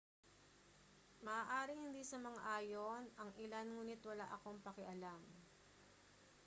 [1.25, 5.21] maaaring hindi sumang-ayon ang ilan ngunit wala akong pakialam